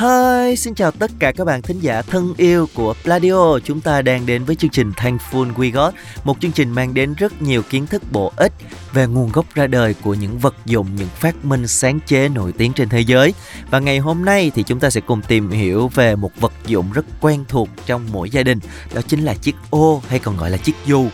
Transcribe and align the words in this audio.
Hi, 0.00 0.56
xin 0.56 0.74
chào 0.74 0.90
tất 0.90 1.10
cả 1.18 1.32
các 1.32 1.44
bạn 1.44 1.62
thính 1.62 1.80
giả 1.80 2.02
thân 2.02 2.34
yêu 2.36 2.68
của 2.74 2.94
Pladio. 3.04 3.58
Chúng 3.64 3.80
ta 3.80 4.02
đang 4.02 4.26
đến 4.26 4.44
với 4.44 4.56
chương 4.56 4.70
trình 4.70 4.92
Thankful 4.96 5.54
We 5.54 5.72
Got, 5.72 5.94
một 6.24 6.40
chương 6.40 6.52
trình 6.52 6.70
mang 6.70 6.94
đến 6.94 7.14
rất 7.14 7.42
nhiều 7.42 7.62
kiến 7.62 7.86
thức 7.86 8.02
bổ 8.12 8.32
ích 8.36 8.52
về 8.92 9.06
nguồn 9.06 9.32
gốc 9.32 9.54
ra 9.54 9.66
đời 9.66 9.94
của 10.02 10.14
những 10.14 10.38
vật 10.38 10.54
dụng, 10.64 10.86
những 10.96 11.08
phát 11.08 11.44
minh 11.44 11.66
sáng 11.66 12.00
chế 12.06 12.28
nổi 12.28 12.52
tiếng 12.58 12.72
trên 12.72 12.88
thế 12.88 13.00
giới. 13.00 13.34
Và 13.70 13.78
ngày 13.78 13.98
hôm 13.98 14.24
nay 14.24 14.50
thì 14.54 14.62
chúng 14.62 14.80
ta 14.80 14.90
sẽ 14.90 15.00
cùng 15.00 15.22
tìm 15.22 15.50
hiểu 15.50 15.88
về 15.88 16.16
một 16.16 16.30
vật 16.40 16.52
dụng 16.66 16.92
rất 16.92 17.04
quen 17.20 17.44
thuộc 17.48 17.68
trong 17.86 18.06
mỗi 18.12 18.30
gia 18.30 18.42
đình, 18.42 18.58
đó 18.94 19.00
chính 19.08 19.24
là 19.24 19.34
chiếc 19.34 19.54
ô 19.70 20.02
hay 20.08 20.18
còn 20.18 20.36
gọi 20.36 20.50
là 20.50 20.56
chiếc 20.56 20.74
dù 20.86 21.08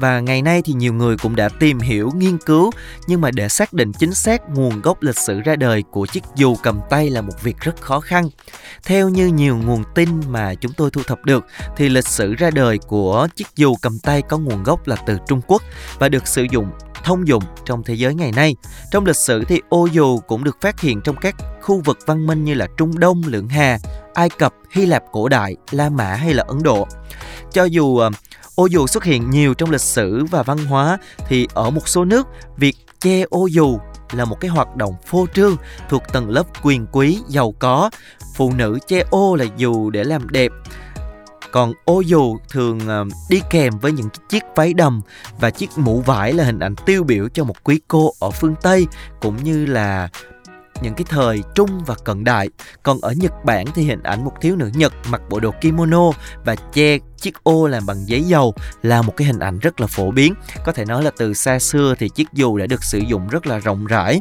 và 0.00 0.20
ngày 0.20 0.42
nay 0.42 0.62
thì 0.64 0.72
nhiều 0.72 0.92
người 0.92 1.16
cũng 1.16 1.36
đã 1.36 1.48
tìm 1.48 1.78
hiểu, 1.78 2.10
nghiên 2.14 2.38
cứu 2.38 2.70
nhưng 3.06 3.20
mà 3.20 3.30
để 3.30 3.48
xác 3.48 3.72
định 3.72 3.92
chính 3.92 4.14
xác 4.14 4.40
nguồn 4.54 4.80
gốc 4.80 5.02
lịch 5.02 5.18
sử 5.18 5.40
ra 5.40 5.56
đời 5.56 5.82
của 5.90 6.06
chiếc 6.06 6.24
dù 6.36 6.56
cầm 6.62 6.80
tay 6.90 7.10
là 7.10 7.20
một 7.20 7.42
việc 7.42 7.56
rất 7.60 7.80
khó 7.80 8.00
khăn. 8.00 8.28
Theo 8.84 9.08
như 9.08 9.26
nhiều 9.26 9.56
nguồn 9.56 9.84
tin 9.94 10.08
mà 10.28 10.54
chúng 10.54 10.72
tôi 10.72 10.90
thu 10.90 11.02
thập 11.02 11.24
được 11.24 11.44
thì 11.76 11.88
lịch 11.88 12.06
sử 12.06 12.34
ra 12.34 12.50
đời 12.50 12.78
của 12.78 13.28
chiếc 13.36 13.46
dù 13.56 13.74
cầm 13.82 13.98
tay 13.98 14.22
có 14.22 14.38
nguồn 14.38 14.62
gốc 14.62 14.86
là 14.86 14.96
từ 15.06 15.18
Trung 15.28 15.40
Quốc 15.46 15.62
và 15.98 16.08
được 16.08 16.28
sử 16.28 16.46
dụng 16.50 16.70
thông 17.04 17.28
dụng 17.28 17.42
trong 17.64 17.82
thế 17.84 17.94
giới 17.94 18.14
ngày 18.14 18.32
nay. 18.32 18.56
Trong 18.90 19.06
lịch 19.06 19.16
sử 19.16 19.44
thì 19.44 19.60
ô 19.68 19.86
dù 19.86 20.18
cũng 20.18 20.44
được 20.44 20.56
phát 20.60 20.80
hiện 20.80 21.00
trong 21.04 21.16
các 21.16 21.34
khu 21.62 21.82
vực 21.84 21.98
văn 22.06 22.26
minh 22.26 22.44
như 22.44 22.54
là 22.54 22.66
Trung 22.76 22.98
Đông, 22.98 23.22
Lưỡng 23.26 23.48
Hà, 23.48 23.78
Ai 24.14 24.28
Cập, 24.28 24.54
Hy 24.70 24.86
Lạp 24.86 25.02
cổ 25.12 25.28
đại, 25.28 25.56
La 25.70 25.88
Mã 25.88 26.14
hay 26.14 26.34
là 26.34 26.44
Ấn 26.48 26.62
Độ. 26.62 26.88
Cho 27.52 27.64
dù 27.64 27.96
ờ, 27.96 28.10
Ô 28.60 28.66
dù 28.66 28.86
xuất 28.86 29.04
hiện 29.04 29.30
nhiều 29.30 29.54
trong 29.54 29.70
lịch 29.70 29.80
sử 29.80 30.24
và 30.24 30.42
văn 30.42 30.58
hóa 30.58 30.98
thì 31.28 31.48
ở 31.54 31.70
một 31.70 31.88
số 31.88 32.04
nước, 32.04 32.28
việc 32.56 32.76
che 33.00 33.22
ô 33.30 33.46
dù 33.46 33.78
là 34.12 34.24
một 34.24 34.40
cái 34.40 34.50
hoạt 34.50 34.76
động 34.76 34.94
phô 35.06 35.26
trương 35.34 35.56
thuộc 35.88 36.02
tầng 36.12 36.30
lớp 36.30 36.42
quyền 36.62 36.86
quý, 36.92 37.18
giàu 37.28 37.54
có. 37.58 37.90
Phụ 38.34 38.52
nữ 38.52 38.78
che 38.86 39.04
ô 39.10 39.36
là 39.36 39.44
dù 39.56 39.90
để 39.90 40.04
làm 40.04 40.28
đẹp. 40.28 40.52
Còn 41.50 41.72
ô 41.84 42.00
dù 42.00 42.36
thường 42.48 42.88
ờ, 42.88 43.04
đi 43.30 43.40
kèm 43.50 43.78
với 43.78 43.92
những 43.92 44.08
chiếc 44.28 44.42
váy 44.56 44.74
đầm 44.74 45.00
và 45.38 45.50
chiếc 45.50 45.70
mũ 45.76 46.00
vải 46.00 46.32
là 46.32 46.44
hình 46.44 46.58
ảnh 46.58 46.74
tiêu 46.86 47.04
biểu 47.04 47.28
cho 47.28 47.44
một 47.44 47.64
quý 47.64 47.80
cô 47.88 48.12
ở 48.20 48.30
phương 48.30 48.54
Tây 48.62 48.86
cũng 49.20 49.36
như 49.44 49.66
là 49.66 50.08
những 50.82 50.94
cái 50.94 51.04
thời 51.08 51.42
trung 51.54 51.84
và 51.86 51.94
cận 52.04 52.24
đại. 52.24 52.48
Còn 52.82 53.00
ở 53.00 53.12
Nhật 53.12 53.32
Bản 53.44 53.66
thì 53.74 53.82
hình 53.82 54.02
ảnh 54.02 54.24
một 54.24 54.32
thiếu 54.40 54.56
nữ 54.56 54.70
Nhật 54.74 54.92
mặc 55.08 55.20
bộ 55.30 55.40
đồ 55.40 55.50
kimono 55.60 56.10
và 56.44 56.54
che 56.54 56.98
chiếc 57.20 57.44
ô 57.44 57.66
làm 57.66 57.86
bằng 57.86 58.08
giấy 58.08 58.22
dầu 58.22 58.54
là 58.82 59.02
một 59.02 59.16
cái 59.16 59.26
hình 59.26 59.38
ảnh 59.38 59.58
rất 59.58 59.80
là 59.80 59.86
phổ 59.86 60.10
biến. 60.10 60.34
Có 60.64 60.72
thể 60.72 60.84
nói 60.84 61.02
là 61.02 61.10
từ 61.16 61.34
xa 61.34 61.58
xưa 61.58 61.94
thì 61.98 62.08
chiếc 62.08 62.26
dù 62.32 62.58
đã 62.58 62.66
được 62.66 62.84
sử 62.84 62.98
dụng 62.98 63.28
rất 63.28 63.46
là 63.46 63.58
rộng 63.58 63.86
rãi. 63.86 64.20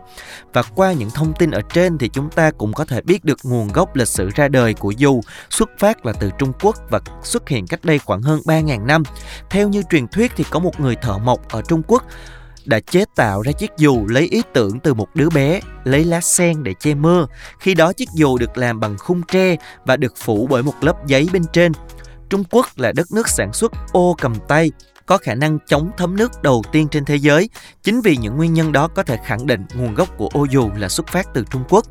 Và 0.53 0.61
qua 0.75 0.93
những 0.93 1.09
thông 1.09 1.33
tin 1.33 1.51
ở 1.51 1.61
trên 1.73 1.97
thì 1.97 2.09
chúng 2.09 2.29
ta 2.29 2.51
cũng 2.51 2.73
có 2.73 2.85
thể 2.85 3.01
biết 3.01 3.25
được 3.25 3.37
nguồn 3.43 3.67
gốc 3.67 3.95
lịch 3.95 4.07
sử 4.07 4.29
ra 4.35 4.47
đời 4.47 4.73
của 4.73 4.91
dù 4.91 5.21
xuất 5.49 5.69
phát 5.79 6.05
là 6.05 6.13
từ 6.13 6.31
Trung 6.37 6.51
Quốc 6.61 6.75
và 6.89 6.99
xuất 7.23 7.49
hiện 7.49 7.67
cách 7.67 7.85
đây 7.85 7.99
khoảng 7.99 8.21
hơn 8.21 8.41
3.000 8.45 8.85
năm. 8.85 9.03
Theo 9.49 9.69
như 9.69 9.83
truyền 9.89 10.07
thuyết 10.07 10.31
thì 10.35 10.43
có 10.49 10.59
một 10.59 10.79
người 10.79 10.95
thợ 10.95 11.17
mộc 11.17 11.49
ở 11.49 11.61
Trung 11.61 11.81
Quốc 11.87 12.03
đã 12.65 12.79
chế 12.79 13.05
tạo 13.15 13.41
ra 13.41 13.51
chiếc 13.51 13.71
dù 13.77 14.07
lấy 14.07 14.27
ý 14.31 14.41
tưởng 14.53 14.79
từ 14.79 14.93
một 14.93 15.15
đứa 15.15 15.29
bé, 15.29 15.59
lấy 15.83 16.05
lá 16.05 16.21
sen 16.21 16.63
để 16.63 16.73
che 16.79 16.93
mưa. 16.93 17.25
Khi 17.59 17.73
đó 17.73 17.93
chiếc 17.93 18.09
dù 18.13 18.37
được 18.37 18.57
làm 18.57 18.79
bằng 18.79 18.97
khung 18.97 19.21
tre 19.27 19.55
và 19.85 19.97
được 19.97 20.13
phủ 20.17 20.47
bởi 20.49 20.63
một 20.63 20.73
lớp 20.81 21.07
giấy 21.07 21.27
bên 21.33 21.43
trên. 21.53 21.71
Trung 22.29 22.43
Quốc 22.49 22.65
là 22.75 22.91
đất 22.91 23.11
nước 23.11 23.29
sản 23.29 23.53
xuất 23.53 23.71
ô 23.91 24.15
cầm 24.21 24.35
tay, 24.47 24.71
có 25.05 25.17
khả 25.17 25.35
năng 25.35 25.57
chống 25.67 25.91
thấm 25.97 26.15
nước 26.15 26.43
đầu 26.43 26.63
tiên 26.71 26.87
trên 26.87 27.05
thế 27.05 27.15
giới. 27.15 27.49
Chính 27.83 28.01
vì 28.01 28.17
những 28.17 28.37
nguyên 28.37 28.53
nhân 28.53 28.71
đó 28.71 28.87
có 28.87 29.03
thể 29.03 29.17
khẳng 29.25 29.47
định 29.47 29.65
nguồn 29.75 29.95
gốc 29.95 30.17
của 30.17 30.29
ô 30.33 30.45
dù 30.49 30.69
là 30.77 30.89
xuất 30.89 31.07
phát 31.07 31.27
từ 31.33 31.43
Trung 31.51 31.63
Quốc. 31.69 31.85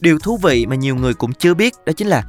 Điều 0.00 0.18
thú 0.18 0.38
vị 0.42 0.66
mà 0.66 0.76
nhiều 0.76 0.96
người 0.96 1.14
cũng 1.14 1.32
chưa 1.32 1.54
biết 1.54 1.74
đó 1.86 1.92
chính 1.96 2.08
là 2.08 2.22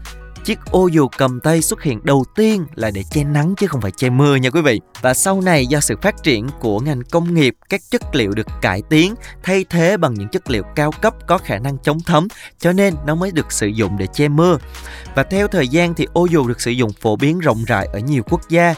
chiếc 0.48 0.60
ô 0.72 0.88
dù 0.88 1.08
cầm 1.18 1.40
tay 1.40 1.62
xuất 1.62 1.84
hiện 1.84 2.00
đầu 2.04 2.26
tiên 2.36 2.66
là 2.76 2.92
để 2.92 3.04
che 3.12 3.24
nắng 3.24 3.56
chứ 3.58 3.68
không 3.68 3.82
phải 3.82 3.92
che 3.98 4.10
mưa 4.10 4.36
nha 4.36 4.50
quý 4.50 4.62
vị. 4.62 4.82
Và 5.02 5.14
sau 5.14 5.42
này 5.42 5.66
do 5.66 5.80
sự 5.80 5.96
phát 6.02 6.24
triển 6.24 6.48
của 6.60 6.80
ngành 6.80 7.02
công 7.12 7.34
nghiệp, 7.34 7.56
các 7.70 7.82
chất 7.92 8.16
liệu 8.16 8.32
được 8.32 8.48
cải 8.62 8.82
tiến, 8.90 9.16
thay 9.44 9.66
thế 9.70 9.98
bằng 9.98 10.14
những 10.14 10.28
chất 10.28 10.50
liệu 10.50 10.64
cao 10.76 10.92
cấp 11.02 11.14
có 11.28 11.38
khả 11.38 11.58
năng 11.60 11.78
chống 11.84 12.00
thấm, 12.06 12.28
cho 12.60 12.74
nên 12.74 12.94
nó 13.06 13.16
mới 13.16 13.32
được 13.32 13.52
sử 13.52 13.68
dụng 13.68 13.98
để 13.98 14.08
che 14.14 14.28
mưa. 14.28 14.58
Và 15.16 15.24
theo 15.24 15.48
thời 15.48 15.68
gian 15.68 15.94
thì 15.94 16.08
ô 16.14 16.26
dù 16.26 16.48
được 16.48 16.62
sử 16.62 16.72
dụng 16.72 16.92
phổ 17.02 17.16
biến 17.16 17.40
rộng 17.40 17.64
rãi 17.68 17.88
ở 17.94 18.00
nhiều 18.00 18.24
quốc 18.30 18.50
gia 18.50 18.76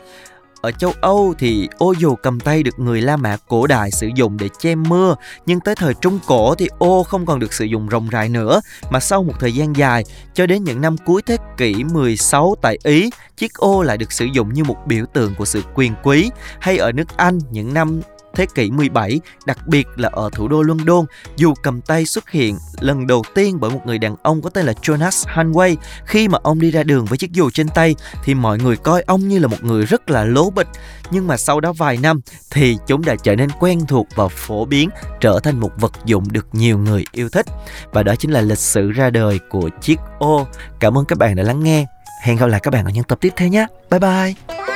ở 0.62 0.72
châu 0.72 0.94
Âu 1.02 1.34
thì 1.40 1.68
ô 1.78 1.94
dù 2.00 2.16
cầm 2.16 2.40
tay 2.40 2.64
được 2.64 2.80
người 2.80 3.02
La 3.02 3.18
Mã 3.18 3.38
cổ 3.48 3.68
đại 3.68 3.92
sử 3.92 4.10
dụng 4.16 4.38
để 4.38 4.50
che 4.60 4.76
mưa, 4.76 5.16
nhưng 5.46 5.60
tới 5.60 5.76
thời 5.76 5.94
Trung 5.94 6.20
Cổ 6.28 6.56
thì 6.56 6.68
ô 6.78 7.04
không 7.04 7.26
còn 7.26 7.40
được 7.40 7.54
sử 7.54 7.66
dụng 7.66 7.88
rộng 7.88 8.10
rãi 8.10 8.30
nữa, 8.30 8.62
mà 8.90 9.00
sau 9.00 9.24
một 9.24 9.34
thời 9.40 9.54
gian 9.54 9.76
dài, 9.76 10.04
cho 10.34 10.46
đến 10.46 10.64
những 10.64 10.82
năm 10.82 10.96
cuối 11.06 11.22
thế 11.22 11.38
kỷ 11.58 11.84
16 11.84 12.56
tại 12.62 12.78
Ý, 12.84 13.10
chiếc 13.38 13.54
ô 13.54 13.84
lại 13.84 13.98
được 13.98 14.12
sử 14.12 14.26
dụng 14.26 14.54
như 14.54 14.64
một 14.64 14.78
biểu 14.86 15.06
tượng 15.14 15.36
của 15.36 15.46
sự 15.46 15.64
quyền 15.76 15.94
quý, 16.04 16.30
hay 16.60 16.78
ở 16.78 16.92
nước 16.92 17.18
Anh 17.18 17.40
những 17.52 17.74
năm 17.74 18.02
thế 18.34 18.46
kỷ 18.56 18.72
17, 18.72 19.20
đặc 19.46 19.68
biệt 19.68 19.88
là 19.96 20.10
ở 20.14 20.30
thủ 20.34 20.48
đô 20.48 20.62
London, 20.62 21.06
dù 21.36 21.54
cầm 21.64 21.82
tay 21.82 22.06
xuất 22.06 22.30
hiện 22.30 22.58
lần 22.80 23.08
đầu 23.08 23.24
tiên 23.36 23.60
bởi 23.60 23.72
một 23.72 23.82
người 23.86 23.98
đàn 23.98 24.16
ông 24.24 24.42
có 24.42 24.50
tên 24.50 24.66
là 24.66 24.74
Jonas 24.82 25.26
Hanway. 25.26 25.76
Khi 26.06 26.28
mà 26.28 26.38
ông 26.44 26.60
đi 26.60 26.72
ra 26.72 26.84
đường 26.84 27.06
với 27.06 27.18
chiếc 27.18 27.32
dù 27.32 27.50
trên 27.50 27.70
tay 27.70 27.96
thì 28.24 28.34
mọi 28.34 28.58
người 28.58 28.78
coi 28.78 29.02
ông 29.02 29.28
như 29.28 29.40
là 29.40 29.48
một 29.48 29.64
người 29.64 29.86
rất 29.86 30.10
là 30.10 30.24
lố 30.24 30.50
bịch. 30.50 30.68
Nhưng 31.12 31.28
mà 31.28 31.38
sau 31.38 31.60
đó 31.60 31.74
vài 31.74 31.98
năm 31.98 32.22
thì 32.52 32.78
chúng 32.88 33.06
đã 33.06 33.16
trở 33.24 33.36
nên 33.36 33.50
quen 33.60 33.80
thuộc 33.88 34.08
và 34.16 34.28
phổ 34.28 34.66
biến, 34.66 34.90
trở 35.22 35.40
thành 35.44 35.60
một 35.60 35.72
vật 35.80 35.92
dụng 36.06 36.24
được 36.32 36.48
nhiều 36.54 36.78
người 36.78 37.06
yêu 37.12 37.30
thích. 37.30 37.46
Và 37.92 38.04
đó 38.04 38.16
chính 38.16 38.32
là 38.32 38.42
lịch 38.42 38.58
sử 38.58 38.92
ra 38.92 39.10
đời 39.10 39.40
của 39.50 39.70
chiếc 39.82 40.00
ô. 40.20 40.48
Cảm 40.80 40.98
ơn 40.98 41.06
các 41.06 41.18
bạn 41.18 41.36
đã 41.36 41.44
lắng 41.44 41.64
nghe. 41.64 41.86
Hẹn 42.24 42.38
gặp 42.38 42.46
lại 42.46 42.60
các 42.60 42.74
bạn 42.74 42.86
ở 42.86 42.92
những 42.92 43.04
tập 43.04 43.18
tiếp 43.22 43.34
theo 43.36 43.48
nhé. 43.48 43.68
Bye 43.90 44.00
bye! 44.00 44.68